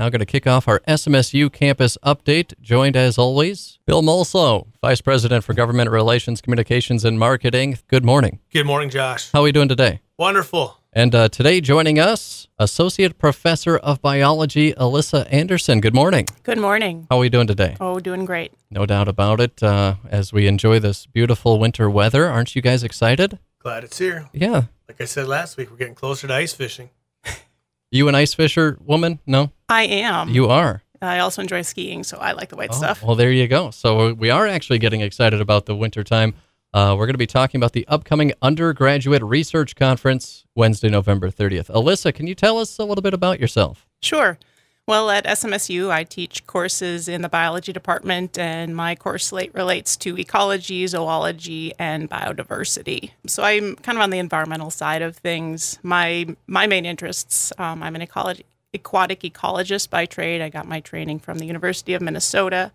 [0.00, 2.58] Now, going to kick off our SMSU campus update.
[2.62, 7.76] Joined as always, Bill Mulso, Vice President for Government Relations, Communications, and Marketing.
[7.86, 8.38] Good morning.
[8.50, 9.30] Good morning, Josh.
[9.30, 10.00] How are we doing today?
[10.18, 10.78] Wonderful.
[10.94, 15.82] And uh, today, joining us, Associate Professor of Biology, Alyssa Anderson.
[15.82, 16.24] Good morning.
[16.44, 17.06] Good morning.
[17.10, 17.76] How are we doing today?
[17.78, 18.54] Oh, doing great.
[18.70, 19.62] No doubt about it.
[19.62, 23.38] Uh, as we enjoy this beautiful winter weather, aren't you guys excited?
[23.58, 24.30] Glad it's here.
[24.32, 24.62] Yeah.
[24.88, 26.88] Like I said last week, we're getting closer to ice fishing.
[27.92, 29.18] You an ice fisher woman?
[29.26, 29.50] No?
[29.70, 30.28] I am.
[30.28, 30.82] You are.
[31.00, 33.02] I also enjoy skiing, so I like the white Oh, stuff.
[33.02, 33.70] Well, there you go.
[33.70, 36.34] So we are actually getting excited about the winter time.
[36.74, 41.66] Uh, we're going to be talking about the upcoming undergraduate research conference Wednesday, November 30th.
[41.70, 43.86] Alyssa, can you tell us a little bit about yourself?
[44.02, 44.38] Sure.
[44.86, 49.96] Well, at SMSU, I teach courses in the biology department, and my course slate relates
[49.98, 53.12] to ecology, zoology, and biodiversity.
[53.26, 55.78] So I'm kind of on the environmental side of things.
[55.82, 57.52] My my main interests.
[57.56, 60.40] Um, I'm an ecology aquatic ecologist by trade.
[60.40, 62.72] I got my training from the University of Minnesota.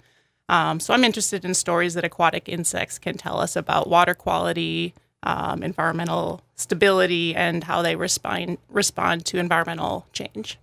[0.48, 4.94] Um, so I'm interested in stories that aquatic insects can tell us about water quality,
[5.24, 10.60] um, environmental stability, and how they respond respond to environmental change.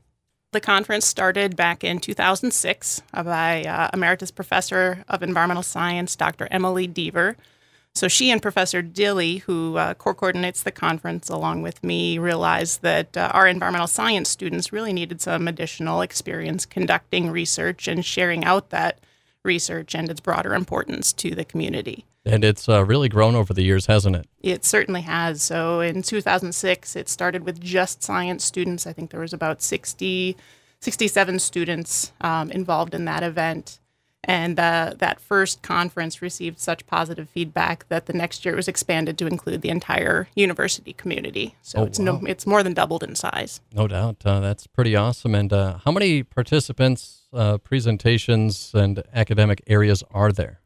[0.53, 6.47] The conference started back in 2006 by uh, Emeritus Professor of Environmental Science, Dr.
[6.51, 7.37] Emily Deaver.
[7.95, 13.17] So she and Professor Dilly, who uh, co-coordinates the conference along with me, realized that
[13.17, 18.71] uh, our environmental science students really needed some additional experience conducting research and sharing out
[18.71, 19.01] that
[19.45, 22.07] research and its broader importance to the community.
[22.25, 24.29] And it's uh, really grown over the years, hasn't it?
[24.41, 25.43] It certainly has.
[25.43, 28.87] So in 2006, it started with just science students.
[28.87, 30.37] I think there was about 60,
[30.81, 33.79] 67 students um, involved in that event.
[34.25, 38.69] And uh, that first conference received such positive feedback that the next year it was
[38.69, 41.57] expanded to include the entire university community.
[41.61, 43.61] So Oh, it's no, it's more than doubled in size.
[43.75, 44.19] No doubt.
[44.25, 45.35] Uh, that's pretty awesome.
[45.35, 50.61] And uh, how many participants, uh, presentations, and academic areas are there?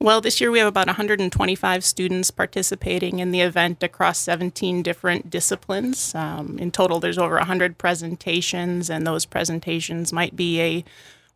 [0.00, 5.30] Well, this year we have about 125 students participating in the event across 17 different
[5.30, 6.14] disciplines.
[6.14, 10.84] Um, in total, there's over 100 presentations, and those presentations might be a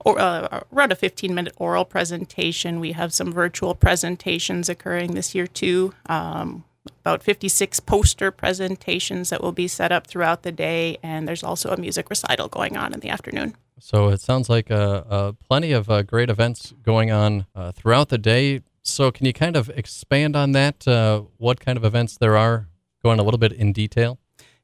[0.05, 2.81] or, uh, around a 15 minute oral presentation.
[2.81, 5.93] We have some virtual presentations occurring this year too.
[6.07, 6.65] Um,
[7.01, 11.71] about 56 poster presentations that will be set up throughout the day, and there's also
[11.71, 13.55] a music recital going on in the afternoon.
[13.81, 18.09] So it sounds like uh, uh, plenty of uh, great events going on uh, throughout
[18.09, 18.63] the day.
[18.83, 20.87] So can you kind of expand on that?
[20.89, 22.69] Uh, what kind of events there are
[23.03, 24.19] going a little bit in detail?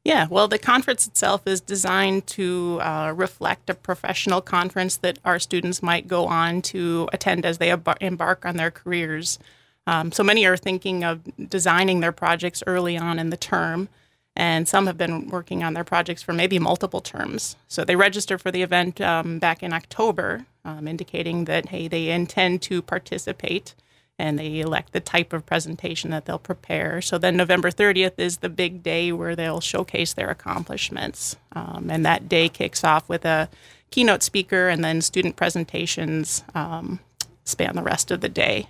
[0.04, 5.38] Yeah, well, the conference itself is designed to uh, reflect a professional conference that our
[5.38, 9.38] students might go on to attend as they embar- embark on their careers.
[9.86, 13.88] Um, so many are thinking of designing their projects early on in the term,
[14.36, 17.56] and some have been working on their projects for maybe multiple terms.
[17.66, 22.10] So they register for the event um, back in October, um, indicating that, hey, they
[22.10, 23.74] intend to participate
[24.18, 27.02] and they elect the type of presentation that they'll prepare.
[27.02, 31.36] So then November 30th is the big day where they'll showcase their accomplishments.
[31.52, 33.48] Um, and that day kicks off with a
[33.90, 37.00] keynote speaker, and then student presentations um,
[37.44, 38.68] span the rest of the day.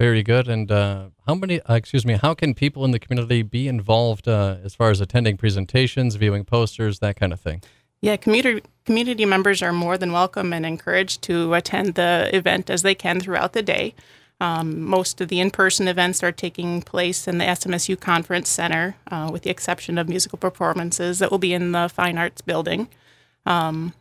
[0.00, 0.48] Very good.
[0.48, 4.26] And uh, how many, uh, excuse me, how can people in the community be involved
[4.26, 7.62] uh, as far as attending presentations, viewing posters, that kind of thing?
[8.00, 12.82] Yeah, community community members are more than welcome and encouraged to attend the event as
[12.82, 13.94] they can throughout the day.
[14.44, 19.30] Um, most of the in-person events are taking place in the SMSU Conference Center, uh,
[19.32, 22.88] with the exception of musical performances that will be in the Fine Arts Building.
[23.46, 23.94] Um,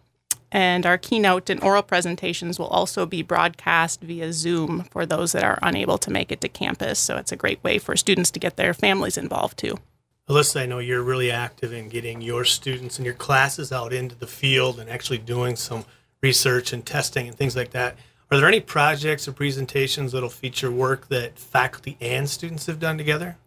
[0.51, 5.45] and our keynote and oral presentations will also be broadcast via Zoom for those that
[5.45, 6.99] are unable to make it to campus.
[6.99, 9.79] So it's a great way for students to get their families involved too.
[10.27, 14.15] Alyssa, I know you're really active in getting your students and your classes out into
[14.15, 15.85] the field and actually doing some
[16.21, 17.95] research and testing and things like that.
[18.33, 22.97] Are there any projects or presentations that'll feature work that faculty and students have done
[22.97, 23.37] together?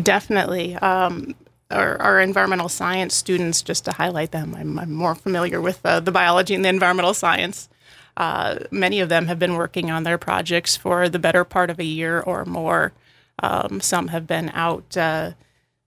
[0.00, 0.76] Definitely.
[0.76, 1.34] Um,
[1.72, 5.98] our, our environmental science students, just to highlight them, I'm, I'm more familiar with uh,
[5.98, 7.68] the biology and the environmental science.
[8.16, 11.80] Uh, many of them have been working on their projects for the better part of
[11.80, 12.92] a year or more.
[13.40, 15.32] Um, some have been out uh,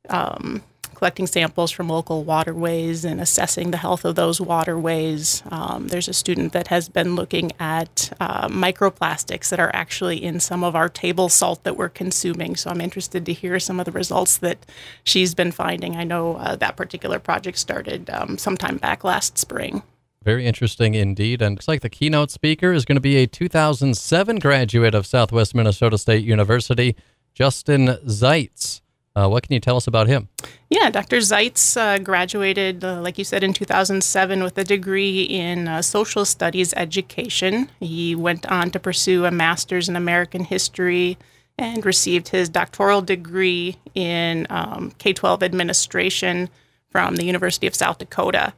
[0.09, 0.61] um,
[0.95, 5.43] collecting samples from local waterways and assessing the health of those waterways.
[5.51, 10.39] Um, there's a student that has been looking at uh, microplastics that are actually in
[10.39, 12.55] some of our table salt that we're consuming.
[12.55, 14.65] So I'm interested to hear some of the results that
[15.03, 15.95] she's been finding.
[15.95, 19.83] I know uh, that particular project started um, sometime back last spring.
[20.25, 21.41] Very interesting indeed.
[21.41, 25.53] And looks like the keynote speaker is going to be a 2007 graduate of Southwest
[25.53, 26.95] Minnesota State University,
[27.33, 28.81] Justin Zeitz.
[29.15, 30.27] Uh, what can you tell us about him?
[30.69, 31.17] Yeah, Dr.
[31.17, 36.25] Zeitz uh, graduated, uh, like you said, in 2007 with a degree in uh, social
[36.25, 37.69] studies education.
[37.79, 41.17] He went on to pursue a master's in American history
[41.57, 46.49] and received his doctoral degree in um, K 12 administration
[46.89, 48.53] from the University of South Dakota.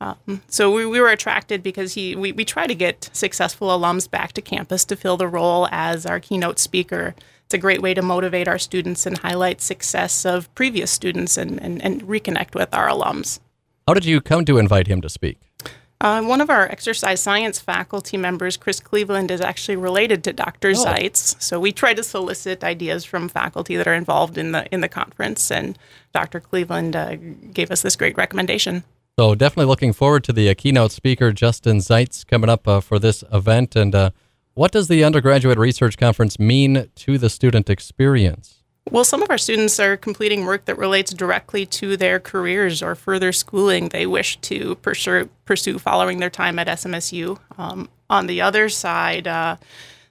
[0.00, 4.08] Um, so we, we were attracted because he we, we try to get successful alums
[4.08, 7.14] back to campus to fill the role as our keynote speaker
[7.48, 11.58] it's a great way to motivate our students and highlight success of previous students and,
[11.62, 13.40] and, and reconnect with our alums.
[13.86, 15.38] How did you come to invite him to speak?
[15.98, 20.72] Uh, one of our exercise science faculty members, Chris Cleveland, is actually related to Dr.
[20.72, 20.84] Oh.
[20.84, 21.40] Zeitz.
[21.40, 24.88] So we try to solicit ideas from faculty that are involved in the in the
[24.88, 25.78] conference, and
[26.12, 26.40] Dr.
[26.40, 27.16] Cleveland uh,
[27.54, 28.84] gave us this great recommendation.
[29.18, 32.98] So definitely looking forward to the uh, keynote speaker Justin Zeitz coming up uh, for
[32.98, 34.10] this event, and uh,
[34.58, 38.64] what does the undergraduate research conference mean to the student experience?
[38.90, 42.96] Well, some of our students are completing work that relates directly to their careers or
[42.96, 47.38] further schooling they wish to pursue, pursue following their time at SMSU.
[47.56, 49.58] Um, on the other side, uh,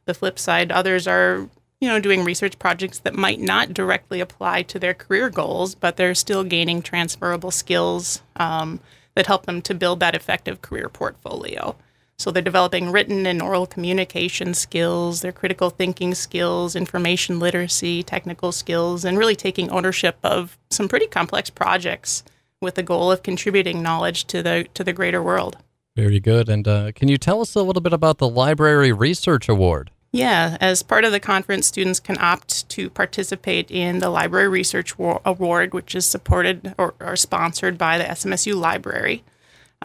[0.05, 1.49] the flip side, others are
[1.81, 5.97] you know doing research projects that might not directly apply to their career goals, but
[5.97, 8.79] they're still gaining transferable skills um,
[9.13, 11.75] that help them to build that effective career portfolio.
[12.19, 18.51] So they're developing written and oral communication skills, their critical thinking skills, information literacy, technical
[18.51, 22.23] skills, and really taking ownership of some pretty complex projects
[22.59, 25.57] with the goal of contributing knowledge to the to the greater world.
[25.95, 26.49] Very good.
[26.49, 29.91] And uh, can you tell us a little bit about the Library Research Award?
[30.11, 34.95] Yeah, as part of the conference, students can opt to participate in the Library Research
[34.97, 39.23] Award, which is supported or, or sponsored by the SMSU Library.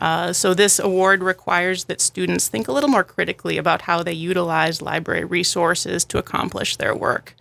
[0.01, 4.13] Uh, so, this award requires that students think a little more critically about how they
[4.13, 7.35] utilize library resources to accomplish their work.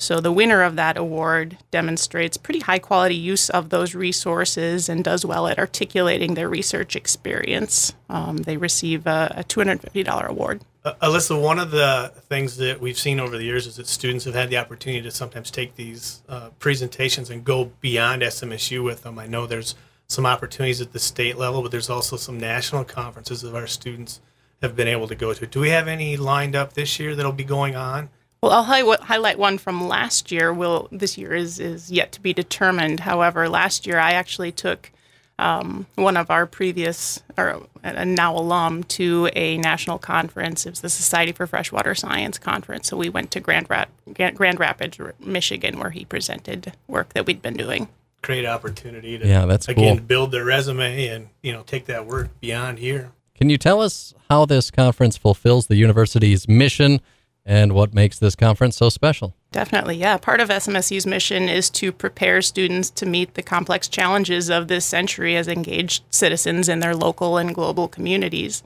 [0.00, 5.02] So, the winner of that award demonstrates pretty high quality use of those resources and
[5.02, 7.94] does well at articulating their research experience.
[8.08, 10.62] Um, they receive a, a $250 award.
[10.84, 14.24] Uh, Alyssa, one of the things that we've seen over the years is that students
[14.24, 19.02] have had the opportunity to sometimes take these uh, presentations and go beyond SMSU with
[19.02, 19.18] them.
[19.18, 19.74] I know there's
[20.08, 24.20] some opportunities at the state level, but there's also some national conferences that our students
[24.62, 25.46] have been able to go to.
[25.46, 28.08] Do we have any lined up this year that'll be going on?
[28.42, 30.52] Well, I'll highlight one from last year.
[30.52, 33.00] Will this year is is yet to be determined.
[33.00, 34.92] However, last year I actually took
[35.40, 40.66] um, one of our previous or a now alum to a national conference.
[40.66, 42.88] It was the Society for Freshwater Science conference.
[42.88, 47.42] So we went to Grand, Rap- Grand Rapids, Michigan, where he presented work that we'd
[47.42, 47.88] been doing
[48.22, 50.06] great opportunity to yeah, that's again cool.
[50.06, 53.12] build their resume and you know take that work beyond here.
[53.34, 57.00] Can you tell us how this conference fulfills the university's mission
[57.46, 59.34] and what makes this conference so special?
[59.52, 60.18] Definitely, yeah.
[60.18, 64.84] Part of SMSU's mission is to prepare students to meet the complex challenges of this
[64.84, 68.62] century as engaged citizens in their local and global communities.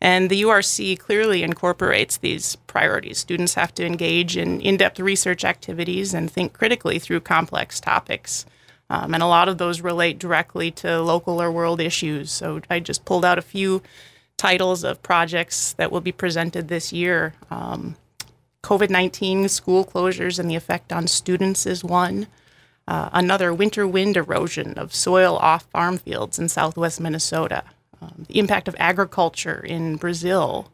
[0.00, 3.18] And the URC clearly incorporates these priorities.
[3.18, 8.44] Students have to engage in in depth research activities and think critically through complex topics.
[8.88, 12.30] Um, and a lot of those relate directly to local or world issues.
[12.30, 13.82] So I just pulled out a few
[14.36, 17.34] titles of projects that will be presented this year.
[17.50, 17.96] Um,
[18.62, 22.26] COVID 19 school closures and the effect on students is one.
[22.88, 27.64] Uh, another, winter wind erosion of soil off farm fields in southwest Minnesota.
[28.00, 30.70] Um, the impact of agriculture in Brazil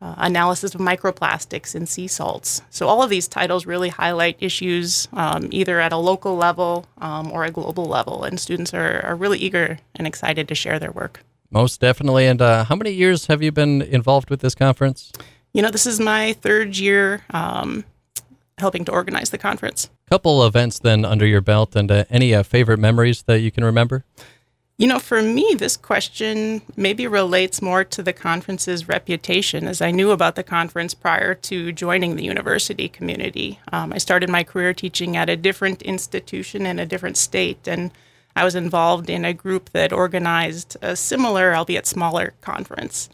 [0.00, 2.62] uh, analysis of microplastics in sea salts.
[2.70, 7.30] So, all of these titles really highlight issues um, either at a local level um,
[7.32, 10.92] or a global level, and students are, are really eager and excited to share their
[10.92, 11.22] work.
[11.50, 12.26] Most definitely.
[12.26, 15.12] And uh, how many years have you been involved with this conference?
[15.52, 17.84] You know, this is my third year um,
[18.58, 19.90] helping to organize the conference.
[20.08, 23.64] Couple events then under your belt, and uh, any uh, favorite memories that you can
[23.64, 24.04] remember?
[24.80, 29.90] You know, for me, this question maybe relates more to the conference's reputation, as I
[29.90, 33.58] knew about the conference prior to joining the university community.
[33.72, 37.90] Um, I started my career teaching at a different institution in a different state, and
[38.34, 43.10] I was involved in a group that organized a similar, albeit smaller, conference.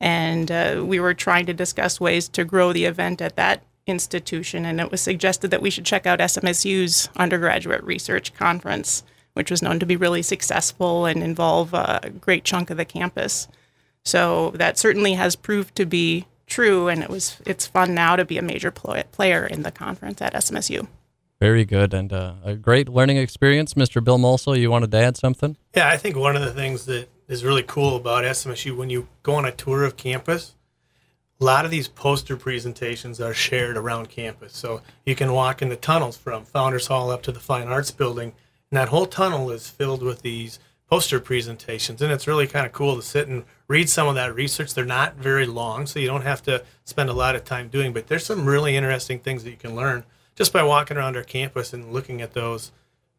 [0.00, 4.64] And uh, we were trying to discuss ways to grow the event at that institution,
[4.64, 9.02] and it was suggested that we should check out SMSU's undergraduate research conference
[9.38, 13.46] which was known to be really successful and involve a great chunk of the campus.
[14.04, 18.24] So that certainly has proved to be true, and it was it's fun now to
[18.24, 20.88] be a major pl- player in the conference at SMSU.
[21.40, 24.02] Very good and uh, a great learning experience, Mr.
[24.02, 24.58] Bill Mulso.
[24.58, 25.56] You wanted to add something?
[25.76, 29.06] Yeah, I think one of the things that is really cool about SMSU when you
[29.22, 30.56] go on a tour of campus,
[31.40, 34.56] a lot of these poster presentations are shared around campus.
[34.56, 37.92] So you can walk in the tunnels from Founders Hall up to the Fine Arts
[37.92, 38.32] Building,
[38.70, 40.58] and that whole tunnel is filled with these
[40.88, 42.00] poster presentations.
[42.00, 44.74] And it's really kind of cool to sit and read some of that research.
[44.74, 47.92] They're not very long, so you don't have to spend a lot of time doing,
[47.92, 51.24] but there's some really interesting things that you can learn just by walking around our
[51.24, 52.72] campus and looking at those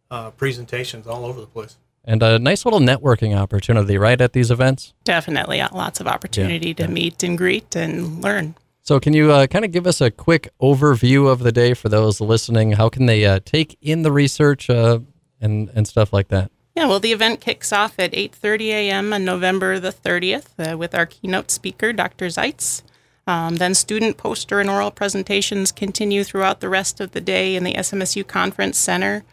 [0.10, 1.78] uh, presentations all over the place.
[2.04, 4.94] And a nice little networking opportunity, right, at these events?
[5.04, 5.62] Definitely.
[5.72, 8.56] Lots of opportunity to meet and greet and learn.
[8.82, 11.90] So, can you uh, kind of give us a quick overview of the day for
[11.90, 12.72] those listening?
[12.72, 15.00] How can they uh, take in the research uh,
[15.42, 16.52] and and stuff like that?
[16.76, 19.14] Yeah, well, the event kicks off at 8:30 a.m.
[19.14, 22.28] on November the 30th uh, with our keynote speaker, Dr.
[22.28, 22.84] Zeitz.
[23.28, 27.64] Um, then student poster and oral presentations continue throughout the rest of the day in
[27.64, 29.24] the SMSU Conference Center.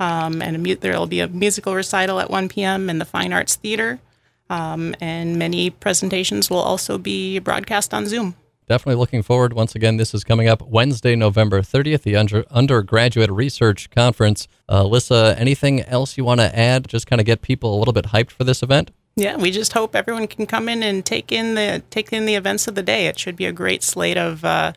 [0.00, 2.88] Um, and mu- there will be a musical recital at 1 p.m.
[2.88, 4.00] in the Fine Arts Theater.
[4.48, 8.36] Um, and many presentations will also be broadcast on Zoom.
[8.72, 9.52] Definitely looking forward.
[9.52, 14.48] Once again, this is coming up Wednesday, November 30th, the under, Undergraduate Research Conference.
[14.66, 16.88] Uh, Alyssa, anything else you want to add?
[16.88, 18.90] Just kind of get people a little bit hyped for this event?
[19.14, 22.34] Yeah, we just hope everyone can come in and take in the take in the
[22.34, 23.08] events of the day.
[23.08, 24.72] It should be a great slate of uh,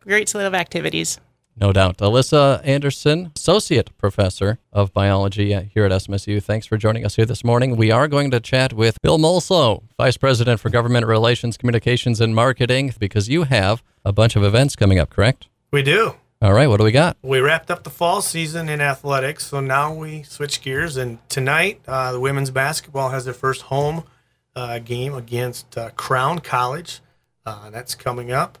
[0.00, 1.20] great slate of activities.
[1.58, 1.96] No doubt.
[1.98, 6.42] Alyssa Anderson, Associate Professor of Biology here at SMSU.
[6.42, 7.76] Thanks for joining us here this morning.
[7.76, 12.34] We are going to chat with Bill Mulso, Vice President for Government Relations, Communications, and
[12.34, 15.48] Marketing, because you have a bunch of events coming up, correct?
[15.70, 16.16] We do.
[16.42, 17.16] All right, what do we got?
[17.22, 20.98] We wrapped up the fall season in athletics, so now we switch gears.
[20.98, 24.04] And tonight, uh, the women's basketball has their first home
[24.54, 27.00] uh, game against uh, Crown College.
[27.46, 28.58] Uh, that's coming up.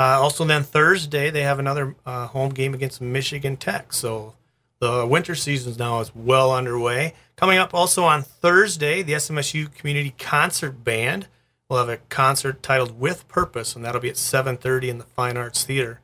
[0.00, 3.92] Uh, also, then Thursday they have another uh, home game against Michigan Tech.
[3.92, 4.34] So
[4.80, 7.14] the winter season is now is well underway.
[7.36, 11.26] Coming up also on Thursday, the SMSU Community Concert Band
[11.68, 15.36] will have a concert titled "With Purpose," and that'll be at 7:30 in the Fine
[15.36, 16.00] Arts Theater.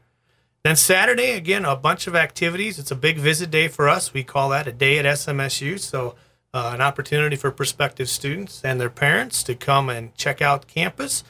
[0.64, 2.78] Then Saturday, again, a bunch of activities.
[2.78, 4.14] It's a big visit day for us.
[4.14, 5.78] We call that a day at SMSU.
[5.78, 6.14] So,
[6.54, 11.22] uh, an opportunity for prospective students and their parents to come and check out campus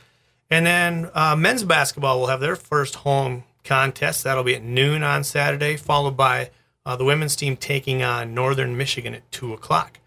[0.55, 4.23] and then uh, men's basketball will have their first home contest.
[4.23, 6.51] That'll be at noon on Saturday, followed by
[6.87, 9.99] uh, the women's team taking on Northern Michigan at 2 o'clock.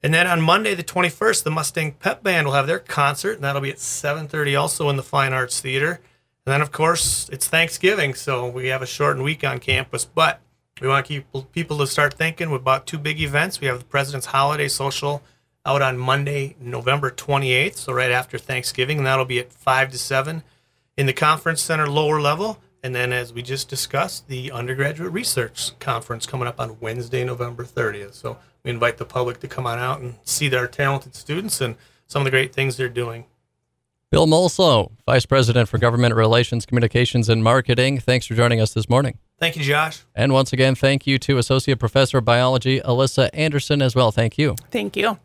[0.00, 3.42] And then on Monday, the 21st, the Mustang Pep Band will have their concert, and
[3.42, 5.94] that'll be at 7.30 also in the Fine Arts Theater.
[6.46, 10.04] And then, of course, it's Thanksgiving, so we have a shortened week on campus.
[10.04, 10.40] But
[10.80, 13.60] we want to keep people to start thinking about two big events.
[13.60, 15.20] We have the President's Holiday Social
[15.66, 19.98] out on Monday, November 28th, so right after Thanksgiving, and that'll be at 5 to
[19.98, 20.42] 7
[20.96, 22.58] in the conference center lower level.
[22.82, 27.64] And then, as we just discussed, the undergraduate research conference coming up on Wednesday, November
[27.64, 28.12] 30th.
[28.12, 31.76] So we invite the public to come on out and see their talented students and
[32.06, 33.24] some of the great things they're doing.
[34.10, 37.98] Bill Mulso, Vice President for Government Relations, Communications, and Marketing.
[37.98, 39.18] Thanks for joining us this morning.
[39.40, 40.02] Thank you, Josh.
[40.14, 44.12] And once again, thank you to Associate Professor of Biology, Alyssa Anderson, as well.
[44.12, 44.54] Thank you.
[44.70, 45.18] Thank you.